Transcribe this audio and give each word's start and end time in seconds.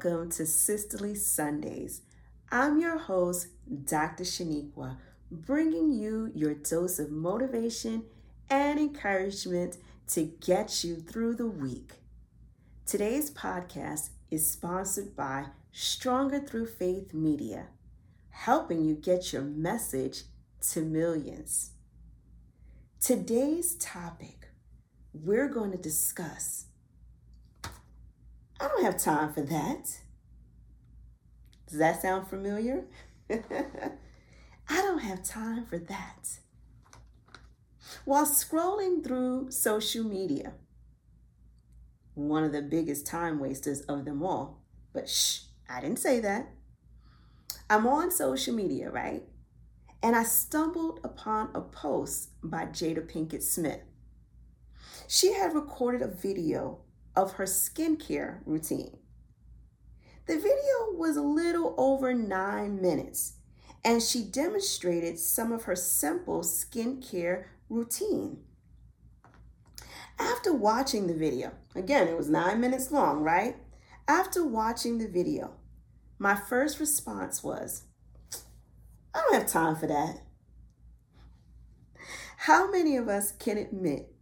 Welcome 0.00 0.30
to 0.30 0.46
Sisterly 0.46 1.16
Sundays. 1.16 2.02
I'm 2.52 2.78
your 2.78 2.98
host, 2.98 3.48
Dr. 3.84 4.22
Sheniqua, 4.22 4.96
bringing 5.28 5.90
you 5.90 6.30
your 6.36 6.54
dose 6.54 7.00
of 7.00 7.10
motivation 7.10 8.04
and 8.48 8.78
encouragement 8.78 9.78
to 10.10 10.22
get 10.40 10.84
you 10.84 10.94
through 10.94 11.34
the 11.34 11.48
week. 11.48 11.94
Today's 12.86 13.32
podcast 13.32 14.10
is 14.30 14.48
sponsored 14.48 15.16
by 15.16 15.46
Stronger 15.72 16.38
Through 16.38 16.66
Faith 16.66 17.12
Media, 17.12 17.66
helping 18.30 18.84
you 18.84 18.94
get 18.94 19.32
your 19.32 19.42
message 19.42 20.22
to 20.70 20.82
millions. 20.82 21.72
Today's 23.00 23.74
topic, 23.74 24.46
we're 25.12 25.48
going 25.48 25.72
to 25.72 25.76
discuss 25.76 26.66
I 28.60 28.68
don't 28.68 28.84
have 28.84 28.98
time 28.98 29.32
for 29.32 29.42
that. 29.42 29.98
Does 31.68 31.78
that 31.78 32.02
sound 32.02 32.28
familiar? 32.28 32.84
I 33.30 33.36
don't 34.68 35.00
have 35.00 35.22
time 35.22 35.66
for 35.66 35.78
that. 35.78 36.38
While 38.04 38.26
scrolling 38.26 39.04
through 39.04 39.50
social 39.50 40.04
media, 40.04 40.54
one 42.14 42.42
of 42.42 42.52
the 42.52 42.62
biggest 42.62 43.06
time 43.06 43.38
wasters 43.38 43.82
of 43.82 44.04
them 44.04 44.22
all, 44.22 44.62
but 44.92 45.08
shh, 45.08 45.42
I 45.68 45.80
didn't 45.80 45.98
say 45.98 46.20
that. 46.20 46.48
I'm 47.70 47.86
on 47.86 48.10
social 48.10 48.54
media, 48.54 48.90
right? 48.90 49.24
And 50.02 50.16
I 50.16 50.22
stumbled 50.22 51.00
upon 51.04 51.50
a 51.54 51.60
post 51.60 52.30
by 52.42 52.66
Jada 52.66 53.06
Pinkett 53.06 53.42
Smith. 53.42 53.80
She 55.06 55.32
had 55.32 55.54
recorded 55.54 56.02
a 56.02 56.08
video 56.08 56.80
of 57.18 57.32
her 57.32 57.44
skincare 57.44 58.38
routine. 58.46 58.96
The 60.26 60.36
video 60.36 60.92
was 60.92 61.16
a 61.16 61.22
little 61.22 61.74
over 61.76 62.14
nine 62.14 62.80
minutes, 62.80 63.38
and 63.84 64.00
she 64.00 64.22
demonstrated 64.22 65.18
some 65.18 65.50
of 65.50 65.64
her 65.64 65.74
simple 65.74 66.42
skincare 66.42 67.46
routine. 67.68 68.44
After 70.16 70.52
watching 70.52 71.08
the 71.08 71.14
video, 71.14 71.50
again, 71.74 72.06
it 72.06 72.16
was 72.16 72.28
nine 72.30 72.60
minutes 72.60 72.92
long, 72.92 73.24
right? 73.24 73.56
After 74.06 74.46
watching 74.46 74.98
the 74.98 75.08
video, 75.08 75.54
my 76.20 76.36
first 76.36 76.78
response 76.78 77.42
was, 77.42 77.82
I 79.12 79.22
don't 79.22 79.40
have 79.40 79.50
time 79.50 79.74
for 79.74 79.88
that. 79.88 80.20
How 82.36 82.70
many 82.70 82.96
of 82.96 83.08
us 83.08 83.32
can 83.32 83.58
admit 83.58 84.12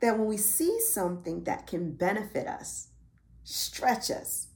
that 0.00 0.18
when 0.18 0.26
we 0.26 0.36
see 0.36 0.80
something 0.80 1.44
that 1.44 1.66
can 1.66 1.92
benefit 1.92 2.46
us, 2.46 2.88
stretch 3.44 4.10
us, 4.10 4.48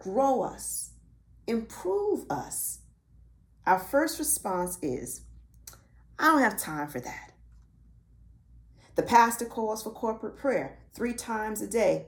grow 0.00 0.42
us, 0.42 0.90
improve 1.46 2.30
us, 2.30 2.80
our 3.66 3.78
first 3.78 4.18
response 4.18 4.78
is, 4.82 5.22
I 6.18 6.26
don't 6.26 6.40
have 6.40 6.58
time 6.58 6.88
for 6.88 7.00
that. 7.00 7.32
The 8.94 9.02
pastor 9.02 9.44
calls 9.44 9.82
for 9.82 9.90
corporate 9.90 10.36
prayer 10.36 10.78
three 10.94 11.12
times 11.12 11.60
a 11.60 11.66
day 11.66 12.06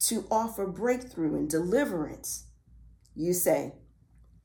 to 0.00 0.24
offer 0.30 0.66
breakthrough 0.66 1.36
and 1.36 1.48
deliverance. 1.48 2.46
You 3.14 3.34
say, 3.34 3.74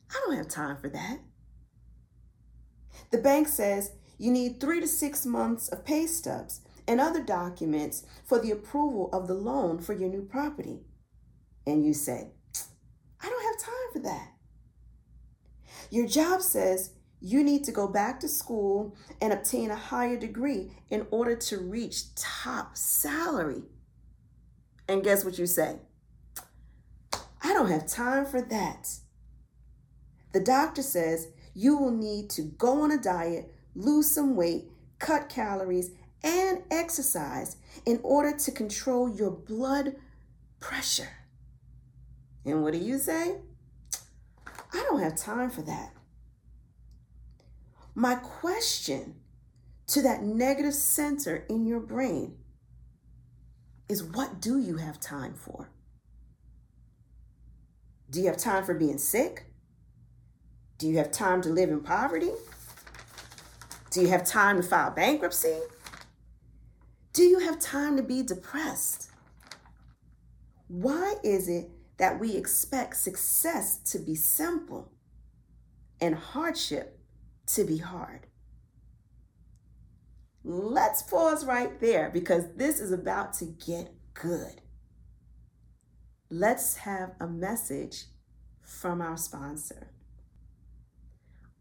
I 0.10 0.22
don't 0.26 0.36
have 0.36 0.50
time 0.50 0.78
for 0.78 0.90
that. 0.90 1.20
The 3.12 3.18
bank 3.18 3.48
says 3.48 3.92
you 4.18 4.32
need 4.32 4.60
three 4.60 4.82
to 4.82 4.88
six 4.88 5.26
months 5.26 5.70
of 5.70 5.86
pay 5.86 6.08
stubs 6.08 6.62
and 6.88 7.02
other 7.02 7.24
documents 7.24 8.06
for 8.24 8.40
the 8.40 8.52
approval 8.52 9.10
of 9.12 9.28
the 9.28 9.34
loan 9.34 9.80
for 9.80 9.94
your 9.94 10.10
new 10.10 10.24
property. 10.24 10.82
And 11.66 11.86
you 11.86 11.94
say, 11.94 12.30
I 13.22 13.30
don't 13.30 13.44
have 13.44 13.66
time 13.66 13.94
for 13.94 14.00
that. 14.00 14.32
Your 15.90 16.08
job 16.08 16.42
says 16.42 16.92
you 17.22 17.44
need 17.44 17.64
to 17.64 17.72
go 17.72 17.88
back 17.88 18.20
to 18.20 18.28
school 18.28 18.96
and 19.22 19.34
obtain 19.34 19.72
a 19.72 19.76
higher 19.76 20.18
degree 20.18 20.72
in 20.90 21.08
order 21.10 21.36
to 21.36 21.58
reach 21.58 22.14
top 22.16 22.78
salary. 22.78 23.64
And 24.88 25.04
guess 25.04 25.26
what 25.26 25.40
you 25.40 25.48
say? 25.48 25.78
I 27.42 27.54
don't 27.54 27.72
have 27.72 27.88
time 27.88 28.26
for 28.26 28.42
that. 28.42 28.90
The 30.34 30.40
doctor 30.40 30.82
says 30.82 31.30
you 31.54 31.78
will 31.78 31.92
need 31.92 32.30
to 32.32 32.42
go 32.42 32.82
on 32.82 32.92
a 32.92 32.98
diet, 32.98 33.54
lose 33.76 34.12
some 34.12 34.36
weight, 34.36 34.66
cut 35.00 35.30
calories, 35.30 35.92
and 36.26 36.64
exercise 36.72 37.58
in 37.86 38.00
order 38.04 38.36
to 38.36 38.52
control 38.52 39.08
your 39.08 39.32
blood 39.32 39.96
pressure. 40.60 41.10
And 42.44 42.64
what 42.64 42.74
do 42.74 42.80
you 42.80 42.98
say? 42.98 43.38
I 44.74 44.86
don't 44.90 45.02
have 45.02 45.16
time 45.16 45.50
for 45.50 45.62
that. 45.62 45.92
My 47.94 48.16
question 48.16 49.16
to 49.88 50.02
that 50.02 50.24
negative 50.24 50.74
center 50.74 51.46
in 51.48 51.66
your 51.66 51.80
brain 51.80 52.36
is 53.88 54.04
what 54.04 54.42
do 54.42 54.60
you 54.60 54.78
have 54.78 55.00
time 55.00 55.36
for? 55.36 55.70
Do 58.10 58.20
you 58.20 58.28
have 58.28 58.38
time 58.38 58.64
for 58.64 58.74
being 58.74 58.98
sick? 58.98 59.46
Do 60.78 60.88
you 60.88 60.98
have 60.98 61.12
time 61.12 61.42
to 61.44 61.50
live 61.50 61.70
in 61.70 61.82
poverty? 61.82 62.32
Do 63.92 64.02
you 64.02 64.08
have 64.08 64.26
time 64.26 64.58
to 64.58 64.64
file 64.68 64.92
bankruptcy? 64.92 65.58
Do 67.16 67.24
you 67.24 67.40
have 67.40 67.60
time 67.60 67.96
to 67.96 68.04
be 68.04 68.24
depressed? 68.24 69.10
Why 70.68 71.16
is 71.24 71.48
it 71.48 71.70
that 71.96 72.20
we 72.20 72.36
expect 72.36 72.98
success 72.98 73.78
to 73.92 74.00
be 74.00 74.16
simple 74.16 74.92
and 76.02 76.14
hardship 76.14 77.00
to 77.48 77.64
be 77.64 77.78
hard? 77.78 78.28
Let's 80.44 81.04
pause 81.04 81.46
right 81.46 81.80
there 81.80 82.10
because 82.10 82.54
this 82.58 82.82
is 82.82 82.92
about 82.92 83.32
to 83.36 83.46
get 83.46 83.94
good. 84.14 84.60
Let's 86.30 86.76
have 86.76 87.14
a 87.22 87.28
message 87.28 88.08
from 88.62 89.02
our 89.02 89.16
sponsor. 89.16 89.88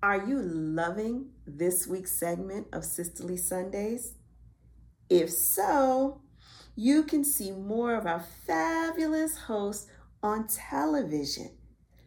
Are 0.03 0.27
you 0.27 0.43
loving 0.43 1.31
this 1.47 1.87
week's 1.87 2.19
segment 2.19 2.67
of 2.73 2.85
Sisterly 2.85 3.37
Sundays? 3.37 4.15
If 5.09 5.31
so, 5.31 6.21
you 6.77 7.03
can 7.03 7.25
see 7.25 7.51
more 7.51 7.95
of 7.95 8.07
our 8.07 8.25
fabulous 8.47 9.37
hosts 9.37 9.87
on 10.23 10.47
television. 10.47 11.51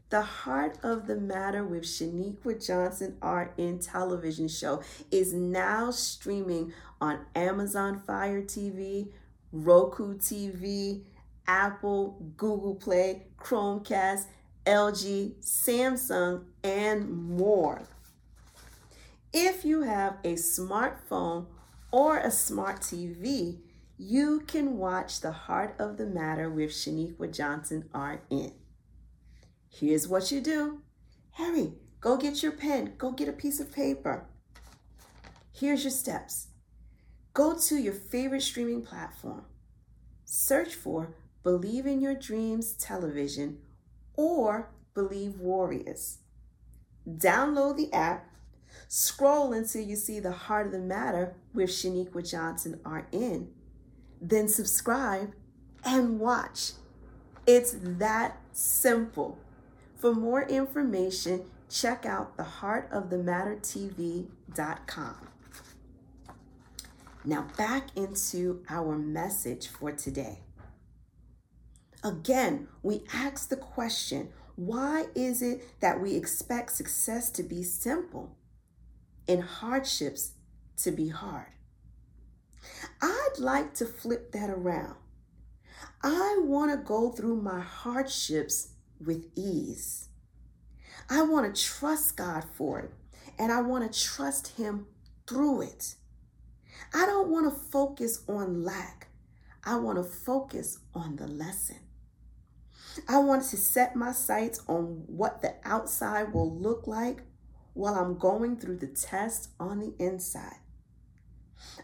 The 0.09 0.21
Heart 0.21 0.79
of 0.83 1.05
the 1.05 1.17
Matter 1.17 1.65
with 1.65 1.83
Sheniqua 1.83 2.65
Johnson 2.65 3.17
RN 3.21 3.79
television 3.79 4.47
show 4.47 4.81
is 5.11 5.33
now 5.33 5.91
streaming 5.91 6.73
on 7.01 7.25
Amazon 7.35 8.01
Fire 8.07 8.41
TV, 8.41 9.09
Roku 9.51 10.17
TV, 10.17 11.03
Apple, 11.45 12.21
Google 12.37 12.75
Play, 12.75 13.27
Chromecast, 13.37 14.25
LG, 14.65 15.35
Samsung, 15.41 16.45
and 16.63 17.09
more. 17.09 17.81
If 19.33 19.65
you 19.65 19.81
have 19.81 20.17
a 20.23 20.33
smartphone 20.33 21.47
or 21.97 22.19
a 22.19 22.29
smart 22.29 22.81
TV, 22.81 23.57
you 23.97 24.43
can 24.45 24.77
watch 24.77 25.19
The 25.19 25.31
Heart 25.31 25.77
of 25.79 25.97
the 25.97 26.05
Matter 26.05 26.47
with 26.47 26.69
Sheniqua 26.69 27.35
Johnson 27.35 27.89
RN. 27.91 28.51
Here's 29.67 30.07
what 30.07 30.31
you 30.31 30.39
do. 30.39 30.83
Harry, 31.31 31.73
go 31.99 32.15
get 32.15 32.43
your 32.43 32.51
pen, 32.51 32.93
go 32.99 33.09
get 33.09 33.27
a 33.27 33.33
piece 33.33 33.59
of 33.59 33.73
paper. 33.73 34.27
Here's 35.51 35.83
your 35.83 35.89
steps. 35.89 36.49
Go 37.33 37.57
to 37.57 37.77
your 37.77 37.93
favorite 37.93 38.43
streaming 38.43 38.83
platform. 38.83 39.45
Search 40.23 40.75
for 40.75 41.15
Believe 41.41 41.87
in 41.87 41.99
Your 41.99 42.13
Dreams 42.13 42.73
Television 42.73 43.57
or 44.13 44.69
Believe 44.93 45.39
Warriors. 45.39 46.19
Download 47.09 47.75
the 47.75 47.91
app 47.91 48.29
Scroll 48.87 49.53
until 49.53 49.81
you 49.81 49.95
see 49.95 50.19
the 50.19 50.31
heart 50.31 50.67
of 50.67 50.71
the 50.71 50.79
matter 50.79 51.35
with 51.53 51.69
Sheniqua 51.69 52.29
Johnson 52.29 52.79
RN. 52.85 53.49
Then 54.21 54.47
subscribe 54.47 55.33
and 55.83 56.19
watch. 56.19 56.73
It's 57.45 57.75
that 57.81 58.37
simple. 58.51 59.39
For 59.95 60.13
more 60.13 60.43
information, 60.43 61.45
check 61.69 62.05
out 62.05 62.37
theheartofthemattertv.com. 62.37 65.27
Now, 67.25 67.47
back 67.57 67.89
into 67.95 68.63
our 68.69 68.95
message 68.97 69.67
for 69.67 69.91
today. 69.91 70.39
Again, 72.03 72.67
we 72.83 73.03
ask 73.13 73.49
the 73.49 73.57
question 73.57 74.29
why 74.55 75.07
is 75.13 75.41
it 75.41 75.79
that 75.81 76.01
we 76.01 76.15
expect 76.15 76.71
success 76.71 77.29
to 77.31 77.43
be 77.43 77.63
simple? 77.63 78.37
And 79.27 79.43
hardships 79.43 80.33
to 80.77 80.91
be 80.91 81.09
hard. 81.09 81.47
I'd 83.01 83.39
like 83.39 83.73
to 83.75 83.85
flip 83.85 84.31
that 84.31 84.49
around. 84.49 84.95
I 86.03 86.39
want 86.41 86.71
to 86.71 86.77
go 86.77 87.11
through 87.11 87.41
my 87.41 87.59
hardships 87.59 88.69
with 89.03 89.25
ease. 89.35 90.09
I 91.09 91.21
want 91.21 91.53
to 91.53 91.61
trust 91.61 92.17
God 92.17 92.43
for 92.53 92.79
it, 92.79 92.91
and 93.39 93.51
I 93.51 93.61
want 93.61 93.91
to 93.91 93.99
trust 93.99 94.49
Him 94.49 94.87
through 95.27 95.61
it. 95.61 95.95
I 96.93 97.05
don't 97.05 97.29
want 97.29 97.45
to 97.45 97.59
focus 97.59 98.23
on 98.27 98.63
lack. 98.63 99.07
I 99.63 99.75
want 99.77 99.97
to 99.97 100.03
focus 100.03 100.79
on 100.93 101.15
the 101.15 101.27
lesson. 101.27 101.77
I 103.07 103.19
want 103.19 103.43
to 103.43 103.57
set 103.57 103.95
my 103.95 104.11
sights 104.11 104.61
on 104.67 105.03
what 105.07 105.41
the 105.41 105.55
outside 105.63 106.33
will 106.33 106.57
look 106.57 106.87
like 106.87 107.19
while 107.77 107.93
I'm 107.93 108.17
going 108.17 108.57
through 108.57 108.77
the 108.77 108.87
test 108.87 109.51
on 109.59 109.79
the 109.79 109.93
inside. 110.03 110.57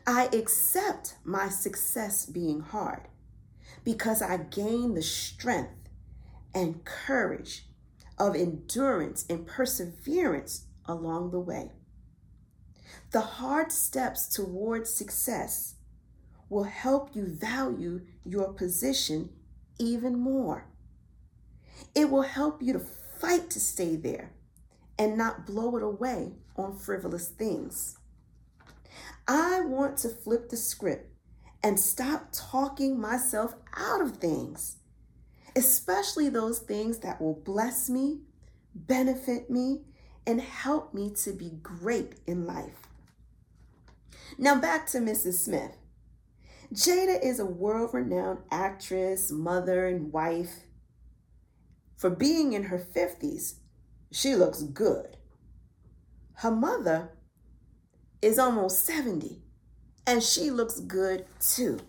I 0.08 0.26
accept 0.34 1.18
my 1.24 1.50
success 1.50 2.26
being 2.26 2.62
hard 2.62 3.08
because 3.84 4.22
I 4.22 4.38
gain 4.38 4.96
the 4.96 5.04
strength 5.04 5.90
and 6.54 6.84
courage 6.84 7.68
of 8.18 8.36
endurance 8.36 9.24
and 9.30 9.46
perseverance 9.46 10.66
along 10.86 11.30
the 11.30 11.40
way. 11.40 11.72
The 13.12 13.22
hard 13.22 13.72
steps 13.72 14.28
towards 14.28 14.92
success 14.92 15.76
will 16.50 16.64
help 16.64 17.16
you 17.16 17.28
value 17.28 18.02
your 18.26 18.52
position 18.52 19.30
even 19.78 20.18
more. 20.18 20.66
It 21.94 22.10
will 22.10 22.24
help 22.24 22.64
you 22.64 22.74
to 22.74 22.80
fight 22.80 23.52
to 23.52 23.60
stay 23.60 23.96
there 23.96 24.32
and 24.98 25.18
not 25.18 25.46
blow 25.46 25.76
it 25.78 25.84
away 25.84 26.34
on 26.56 26.78
frivolous 26.78 27.30
things. 27.30 27.98
I 29.28 29.62
want 29.62 29.98
to 30.00 30.10
flip 30.10 30.50
the 30.50 30.58
script 30.58 31.10
and 31.64 31.80
stop 31.80 32.28
talking 32.34 33.00
myself 33.00 33.56
out 33.76 34.02
of 34.02 34.18
things, 34.18 34.78
especially 35.56 36.30
those 36.30 36.60
things 36.60 37.00
that 37.00 37.22
will 37.22 37.42
bless 37.46 37.90
me, 37.90 38.20
benefit 38.76 39.50
me, 39.50 39.82
and 40.28 40.42
help 40.42 40.94
me 40.94 41.10
to 41.10 41.32
be 41.32 41.52
great 41.62 42.16
in 42.28 42.46
life. 42.46 42.88
Now, 44.38 44.60
back 44.60 44.88
to 44.88 45.00
Mrs. 45.00 45.36
Smith. 45.36 45.78
Jada 46.74 47.24
is 47.24 47.40
a 47.40 47.46
world 47.46 47.94
renowned 47.94 48.40
actress, 48.52 49.32
mother, 49.32 49.86
and 49.88 50.12
wife. 50.12 50.62
For 51.96 52.10
being 52.10 52.54
in 52.54 52.64
her 52.64 52.80
50s, 52.80 53.56
she 54.14 54.36
looks 54.36 54.62
good. 54.62 55.18
Her 56.36 56.52
mother 56.52 57.10
is 58.22 58.38
almost 58.38 58.86
70 58.86 59.42
and 60.06 60.22
she 60.22 60.52
looks 60.52 60.80
good 60.80 61.26
too. 61.40 61.80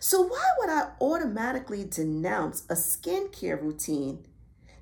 So, 0.00 0.22
why 0.22 0.44
would 0.58 0.68
I 0.68 0.90
automatically 1.00 1.84
denounce 1.84 2.64
a 2.68 2.74
skincare 2.74 3.62
routine 3.62 4.26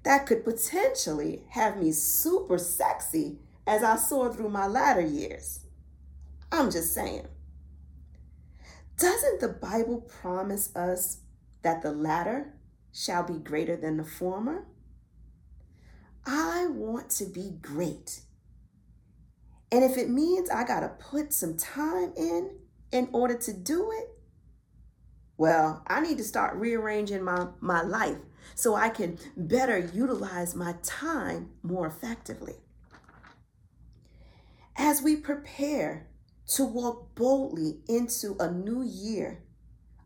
that 0.02 0.24
could 0.24 0.44
potentially 0.44 1.42
have 1.50 1.76
me 1.76 1.92
super 1.92 2.56
sexy 2.56 3.38
as 3.66 3.82
I 3.82 3.96
soar 3.96 4.32
through 4.32 4.48
my 4.48 4.66
latter 4.66 5.02
years? 5.02 5.60
I'm 6.50 6.70
just 6.70 6.94
saying. 6.94 7.28
Doesn't 8.96 9.40
the 9.40 9.48
Bible 9.48 10.00
promise 10.00 10.74
us 10.74 11.18
that 11.60 11.82
the 11.82 11.92
latter 11.92 12.54
shall 12.92 13.22
be 13.22 13.38
greater 13.38 13.76
than 13.76 13.98
the 13.98 14.04
former? 14.04 14.64
I 16.26 16.66
want 16.66 17.10
to 17.10 17.26
be 17.26 17.52
great. 17.62 18.20
And 19.72 19.84
if 19.84 19.96
it 19.96 20.10
means 20.10 20.50
I 20.50 20.64
got 20.64 20.80
to 20.80 20.88
put 20.88 21.32
some 21.32 21.56
time 21.56 22.12
in 22.16 22.50
in 22.92 23.08
order 23.12 23.36
to 23.38 23.52
do 23.52 23.90
it, 23.92 24.08
well, 25.36 25.82
I 25.86 26.00
need 26.00 26.18
to 26.18 26.24
start 26.24 26.56
rearranging 26.56 27.22
my, 27.22 27.46
my 27.60 27.82
life 27.82 28.18
so 28.54 28.74
I 28.74 28.88
can 28.90 29.18
better 29.36 29.78
utilize 29.78 30.54
my 30.54 30.74
time 30.82 31.50
more 31.62 31.86
effectively. 31.86 32.56
As 34.76 35.02
we 35.02 35.16
prepare 35.16 36.08
to 36.48 36.64
walk 36.64 37.14
boldly 37.14 37.80
into 37.88 38.36
a 38.40 38.50
new 38.50 38.82
year, 38.82 39.44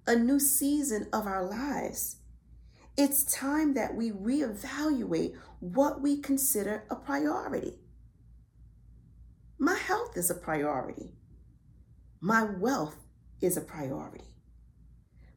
a 0.07 0.15
new 0.15 0.39
season 0.39 1.09
of 1.13 1.27
our 1.27 1.45
lives, 1.45 2.17
it's 2.97 3.25
time 3.25 3.75
that 3.75 3.95
we 3.95 4.13
reevaluate 4.13 5.35
what 5.61 6.01
we 6.01 6.21
consider 6.21 6.85
a 6.91 6.97
priority. 6.97 7.75
My 9.59 9.75
health 9.75 10.17
is 10.17 10.31
a 10.31 10.35
priority. 10.35 11.15
My 12.21 12.45
wealth 12.45 12.97
is 13.41 13.57
a 13.57 13.61
priority. 13.61 14.25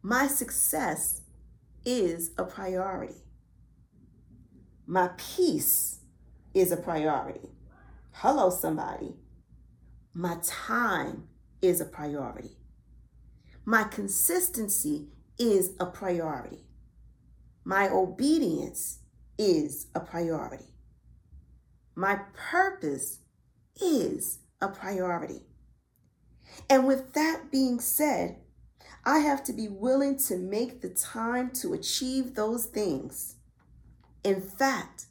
My 0.02 0.28
success 0.28 1.22
is 1.84 2.32
a 2.38 2.44
priority. 2.44 3.24
My 4.86 5.10
peace 5.18 6.00
is 6.54 6.72
a 6.72 6.78
priority. 6.78 7.50
Hello, 8.12 8.50
somebody. 8.50 9.16
My 10.14 10.38
time 10.44 11.28
is 11.62 11.82
a 11.82 11.86
priority. 11.86 12.58
My 13.66 13.84
consistency 13.84 15.08
is 15.38 15.72
a 15.80 15.88
priority. 15.88 16.67
My 17.68 17.90
obedience 17.90 19.00
is 19.38 19.88
a 19.94 20.00
priority. 20.00 20.72
My 21.96 22.22
purpose 22.34 23.20
is 23.82 24.40
a 24.62 24.70
priority. 24.70 25.42
And 26.70 26.88
with 26.88 27.12
that 27.12 27.52
being 27.52 27.82
said, 27.82 28.38
I 29.04 29.20
have 29.20 29.44
to 29.44 29.52
be 29.52 29.68
willing 29.68 30.16
to 30.28 30.38
make 30.38 30.80
the 30.80 30.92
time 30.92 31.50
to 31.56 31.74
achieve 31.74 32.36
those 32.36 32.68
things. 32.68 33.36
In 34.24 34.40
fact, 34.40 35.08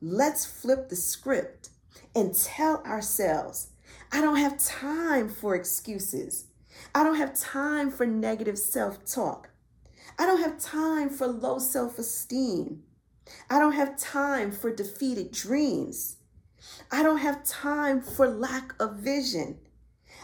let's 0.00 0.46
flip 0.46 0.88
the 0.88 0.96
script 0.96 1.68
and 2.16 2.34
tell 2.34 2.82
ourselves 2.84 3.72
I 4.10 4.22
don't 4.22 4.36
have 4.36 4.58
time 4.58 5.28
for 5.28 5.54
excuses. 5.54 6.46
I 6.94 7.04
don't 7.04 7.16
have 7.16 7.38
time 7.38 7.90
for 7.90 8.06
negative 8.06 8.56
self 8.56 9.04
talk. 9.04 9.49
I 10.18 10.26
don't 10.26 10.40
have 10.40 10.58
time 10.58 11.08
for 11.08 11.26
low 11.26 11.58
self 11.58 11.98
esteem. 11.98 12.82
I 13.48 13.58
don't 13.58 13.72
have 13.72 13.96
time 13.96 14.50
for 14.52 14.74
defeated 14.74 15.32
dreams. 15.32 16.16
I 16.90 17.02
don't 17.02 17.18
have 17.18 17.44
time 17.44 18.02
for 18.02 18.28
lack 18.28 18.74
of 18.80 18.96
vision. 18.96 19.58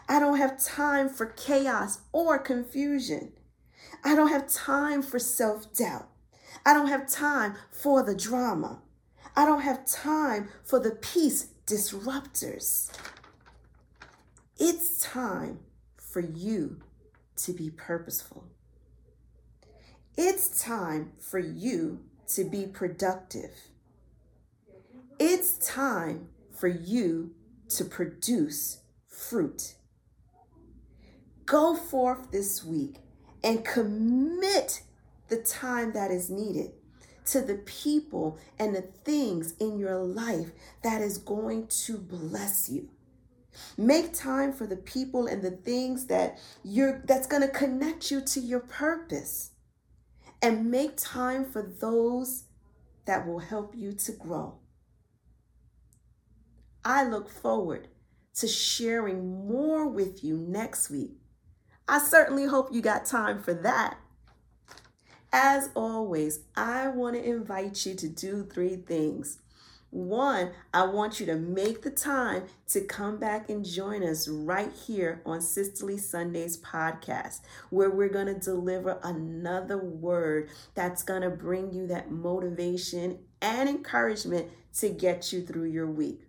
I 0.08 0.20
don't 0.20 0.38
have 0.38 0.62
time 0.62 1.09
for 1.09 1.26
chaos 1.26 2.00
or 2.12 2.38
confusion. 2.38 3.33
I 4.04 4.14
don't 4.14 4.28
have 4.28 4.49
time 4.49 5.02
for 5.02 5.18
self 5.18 5.73
doubt. 5.75 6.09
I 6.64 6.75
don't 6.75 6.88
have 6.88 7.09
time 7.09 7.54
for 7.71 8.02
the 8.02 8.14
drama. 8.14 8.83
I 9.35 9.45
don't 9.45 9.61
have 9.61 9.87
time 9.87 10.49
for 10.64 10.78
the 10.78 10.92
peace 10.92 11.49
disruptors. 11.66 12.90
It's 14.59 15.00
time 15.00 15.61
for 15.97 16.21
you 16.21 16.80
to 17.37 17.52
be 17.52 17.71
purposeful. 17.71 18.45
It's 20.16 20.62
time 20.62 21.12
for 21.20 21.38
you 21.38 22.00
to 22.28 22.44
be 22.44 22.66
productive. 22.66 23.50
It's 25.18 25.58
time 25.58 26.28
for 26.54 26.68
you 26.68 27.35
to 27.70 27.85
produce 27.85 28.80
fruit. 29.06 29.75
Go 31.44 31.76
forth 31.76 32.30
this 32.32 32.64
week 32.64 32.96
and 33.44 33.62
commit 33.62 34.82
the 35.28 35.37
time 35.37 35.92
that 35.92 36.11
is 36.11 36.30
needed 36.30 36.73
to 37.26 37.42
the 37.42 37.56
people 37.56 38.38
and 38.58 38.75
the 38.75 38.82
things 39.04 39.52
in 39.61 39.78
your 39.78 39.99
life 39.99 40.50
that 40.82 41.02
is 41.02 41.18
going 41.18 41.66
to 41.66 41.99
bless 41.99 42.70
you. 42.70 42.88
Make 43.76 44.14
time 44.14 44.54
for 44.54 44.66
the 44.66 44.76
people 44.76 45.26
and 45.26 45.42
the 45.42 45.50
things 45.50 46.06
that 46.06 46.38
you're 46.64 47.02
that's 47.04 47.26
going 47.26 47.42
to 47.42 47.49
connect 47.49 48.11
you 48.11 48.23
to 48.23 48.40
your 48.40 48.61
purpose. 48.61 49.50
And 50.43 50.71
make 50.71 50.97
time 50.97 51.45
for 51.45 51.62
those 51.62 52.45
that 53.07 53.26
will 53.26 53.38
help 53.38 53.75
you 53.75 53.93
to 53.93 54.12
grow. 54.12 54.59
I 56.85 57.05
look 57.05 57.28
forward 57.28 57.88
to 58.35 58.47
sharing 58.47 59.47
more 59.49 59.88
with 59.88 60.23
you 60.23 60.37
next 60.37 60.90
week. 60.90 61.16
I 61.88 61.99
certainly 61.99 62.47
hope 62.47 62.73
you 62.73 62.83
got 62.83 63.07
time 63.07 63.43
for 63.43 63.55
that. 63.55 63.99
As 65.33 65.71
always, 65.75 66.40
I 66.55 66.88
want 66.88 67.16
to 67.16 67.23
invite 67.23 67.85
you 67.87 67.95
to 67.95 68.09
do 68.09 68.45
three 68.45 68.76
things. 68.76 69.38
One, 69.97 70.50
I 70.75 70.85
want 70.85 71.21
you 71.21 71.25
to 71.25 71.37
make 71.37 71.81
the 71.81 71.91
time 71.91 72.43
to 72.69 72.83
come 72.83 73.17
back 73.17 73.49
and 73.49 73.65
join 73.65 74.03
us 74.03 74.29
right 74.29 74.71
here 74.71 75.23
on 75.25 75.41
Sisterly 75.41 75.97
Sundays 75.97 76.59
podcast, 76.59 77.41
where 77.71 77.88
we're 77.88 78.11
going 78.11 78.26
to 78.26 78.38
deliver 78.38 79.00
another 79.03 79.79
word 79.79 80.50
that's 80.75 81.03
going 81.03 81.23
to 81.23 81.31
bring 81.31 81.73
you 81.73 81.87
that 81.87 82.11
motivation 82.11 83.21
and 83.41 83.71
encouragement 83.71 84.50
to 84.75 84.91
get 84.91 85.33
you 85.33 85.41
through 85.41 85.71
your 85.71 85.91
week. 85.91 86.26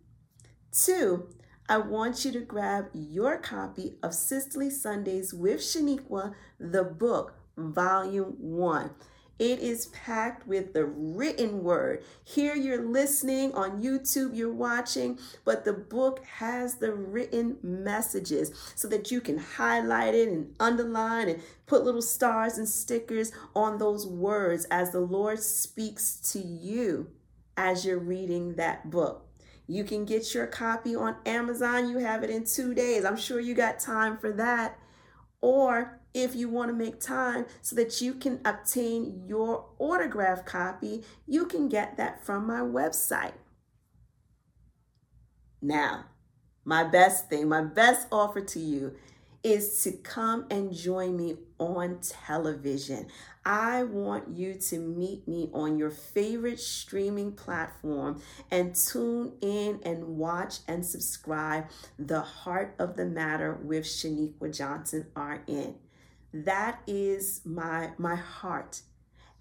Two, 0.71 1.27
I 1.67 1.79
want 1.79 2.23
you 2.23 2.31
to 2.31 2.39
grab 2.39 2.85
your 2.93 3.37
copy 3.37 3.97
of 4.01 4.13
Sisterly 4.13 4.69
Sundays 4.69 5.33
with 5.33 5.59
Sheniqua, 5.59 6.33
the 6.57 6.85
book, 6.85 7.33
volume 7.57 8.37
one. 8.39 8.91
It 9.39 9.59
is 9.59 9.87
packed 9.87 10.47
with 10.47 10.73
the 10.73 10.85
written 10.85 11.63
word. 11.63 12.03
Here 12.23 12.55
you're 12.55 12.83
listening 12.83 13.53
on 13.53 13.83
YouTube, 13.83 14.35
you're 14.35 14.51
watching, 14.51 15.19
but 15.45 15.63
the 15.63 15.73
book 15.73 16.25
has 16.25 16.75
the 16.75 16.93
written 16.93 17.57
messages 17.61 18.51
so 18.75 18.87
that 18.87 19.11
you 19.11 19.21
can 19.21 19.37
highlight 19.37 20.15
it 20.15 20.27
and 20.27 20.55
underline 20.59 21.29
and 21.29 21.41
put 21.67 21.83
little 21.83 22.01
stars 22.01 22.57
and 22.57 22.67
stickers 22.67 23.31
on 23.55 23.77
those 23.77 24.07
words 24.07 24.65
as 24.71 24.91
the 24.91 25.01
Lord 25.01 25.39
speaks 25.39 26.15
to 26.31 26.39
you 26.39 27.11
as 27.55 27.85
you're 27.85 27.99
reading 27.99 28.55
that 28.55 28.89
book. 28.89 29.27
You 29.67 29.83
can 29.83 30.05
get 30.05 30.33
your 30.33 30.47
copy 30.47 30.95
on 30.95 31.17
Amazon. 31.25 31.89
You 31.89 31.97
have 31.97 32.23
it 32.23 32.29
in 32.29 32.45
two 32.45 32.73
days. 32.73 33.03
I'm 33.03 33.17
sure 33.17 33.39
you 33.39 33.53
got 33.53 33.79
time 33.79 34.17
for 34.17 34.31
that. 34.31 34.79
Or 35.41 35.96
if 36.13 36.35
you 36.35 36.49
want 36.49 36.69
to 36.69 36.73
make 36.73 36.99
time 36.99 37.45
so 37.61 37.75
that 37.75 38.01
you 38.01 38.13
can 38.13 38.39
obtain 38.45 39.23
your 39.27 39.65
autograph 39.79 40.45
copy, 40.45 41.03
you 41.25 41.45
can 41.45 41.69
get 41.69 41.97
that 41.97 42.25
from 42.25 42.47
my 42.47 42.59
website. 42.59 43.33
Now, 45.61 46.05
my 46.63 46.83
best 46.83 47.29
thing, 47.29 47.49
my 47.49 47.61
best 47.61 48.07
offer 48.11 48.41
to 48.41 48.59
you 48.59 48.95
is 49.43 49.83
to 49.83 49.91
come 49.91 50.45
and 50.49 50.73
join 50.73 51.15
me 51.15 51.37
on 51.59 51.99
television. 52.01 53.07
I 53.45 53.83
want 53.83 54.35
you 54.35 54.55
to 54.55 54.77
meet 54.77 55.25
me 55.27 55.49
on 55.53 55.77
your 55.77 55.89
favorite 55.89 56.59
streaming 56.59 57.31
platform 57.31 58.21
and 58.51 58.75
tune 58.75 59.33
in 59.41 59.79
and 59.83 60.17
watch 60.17 60.59
and 60.67 60.85
subscribe 60.85 61.67
The 61.97 62.19
Heart 62.19 62.75
of 62.77 62.97
the 62.97 63.05
Matter 63.05 63.53
with 63.53 63.85
Sheniqua 63.85 64.55
Johnson 64.55 65.07
RN. 65.15 65.75
That 66.45 66.81
is 66.85 67.41
my 67.45 67.91
my 67.97 68.15
heart 68.15 68.81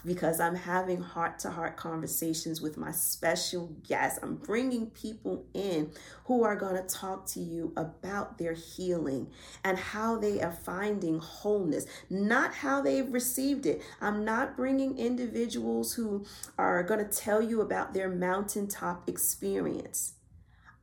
because 0.05 0.41
I'm 0.41 0.55
having 0.55 1.03
heart 1.03 1.39
to 1.41 1.51
heart 1.51 1.77
conversations 1.77 2.63
with 2.63 2.79
my 2.79 2.91
special 2.93 3.67
guests. 3.87 4.19
I'm 4.23 4.37
bringing 4.37 4.87
people 4.91 5.47
in 5.53 5.91
who 6.25 6.45
are 6.45 6.57
going 6.57 6.77
to 6.77 6.83
talk 6.83 7.27
to 7.31 7.41
you 7.41 7.73
about 7.77 8.39
their 8.39 8.55
healing 8.55 9.29
and 9.65 9.77
how 9.77 10.17
they 10.17 10.41
are 10.41 10.53
finding 10.53 11.19
wholeness, 11.19 11.87
not 12.09 12.55
how 12.55 12.81
they've 12.81 13.13
received 13.13 13.67
it. 13.67 13.83
I'm 14.01 14.25
not 14.25 14.57
bringing 14.57 14.97
individuals 14.97 15.95
who 15.95 16.25
are 16.57 16.83
going 16.83 17.07
to 17.07 17.17
tell 17.17 17.43
you 17.43 17.61
about 17.61 17.93
their 17.93 18.09
mountaintop 18.09 19.09
experience. 19.09 20.15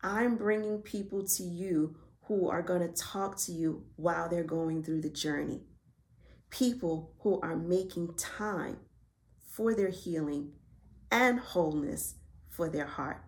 I'm 0.03 0.35
bringing 0.35 0.79
people 0.79 1.25
to 1.37 1.43
you 1.43 1.95
who 2.23 2.49
are 2.49 2.61
going 2.61 2.81
to 2.81 2.93
talk 3.01 3.37
to 3.37 3.51
you 3.51 3.85
while 3.95 4.27
they're 4.27 4.43
going 4.43 4.83
through 4.83 5.01
the 5.01 5.09
journey. 5.09 5.61
People 6.53 7.11
who 7.21 7.41
are 7.41 7.55
making 7.55 8.13
time 8.13 8.77
for 9.49 9.73
their 9.73 9.89
healing 9.89 10.51
and 11.09 11.39
wholeness 11.39 12.13
for 12.47 12.69
their 12.69 12.85
heart. 12.85 13.23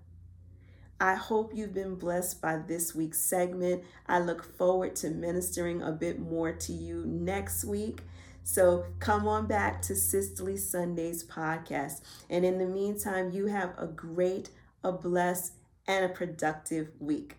I 1.00 1.16
hope 1.16 1.52
you've 1.56 1.74
been 1.74 1.96
blessed 1.96 2.40
by 2.40 2.58
this 2.58 2.94
week's 2.94 3.20
segment. 3.20 3.84
I 4.08 4.20
look 4.20 4.44
forward 4.44 4.96
to 4.98 5.10
ministering 5.10 5.82
a 5.82 5.92
bit 5.92 6.20
more 6.20 6.52
to 6.52 6.72
you 6.72 7.04
next 7.08 7.66
week. 7.66 8.02
So 8.44 8.86
come 9.00 9.28
on 9.28 9.48
back 9.48 9.82
to 9.84 9.96
Sisterly 9.96 10.56
Sundays 10.56 11.24
podcast. 11.24 12.02
And 12.30 12.46
in 12.46 12.60
the 12.60 12.68
meantime, 12.68 13.32
you 13.32 13.48
have 13.48 13.74
a 13.80 13.88
great, 13.88 14.52
a 14.84 14.92
blessed, 14.92 15.54
and 15.88 16.06
a 16.06 16.10
productive 16.10 16.92
week. 17.00 17.38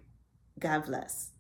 God 0.59 0.87
bless. 0.87 1.31